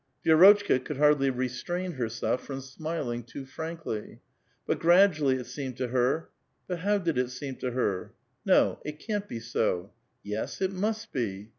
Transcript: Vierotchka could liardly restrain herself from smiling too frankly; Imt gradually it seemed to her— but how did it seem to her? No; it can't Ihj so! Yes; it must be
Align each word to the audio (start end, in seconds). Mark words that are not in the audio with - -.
Vierotchka 0.25 0.79
could 0.83 0.97
liardly 0.97 1.29
restrain 1.29 1.91
herself 1.91 2.43
from 2.43 2.59
smiling 2.59 3.21
too 3.21 3.45
frankly; 3.45 4.19
Imt 4.67 4.79
gradually 4.79 5.35
it 5.35 5.45
seemed 5.45 5.77
to 5.77 5.89
her— 5.89 6.31
but 6.67 6.79
how 6.79 6.97
did 6.97 7.19
it 7.19 7.29
seem 7.29 7.55
to 7.57 7.69
her? 7.69 8.15
No; 8.43 8.79
it 8.83 8.97
can't 8.97 9.29
Ihj 9.29 9.43
so! 9.43 9.93
Yes; 10.23 10.59
it 10.59 10.71
must 10.73 11.13
be 11.13 11.49